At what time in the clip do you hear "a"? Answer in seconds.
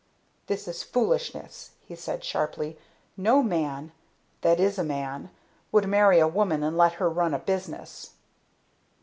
4.79-4.83, 6.19-6.27, 7.35-7.37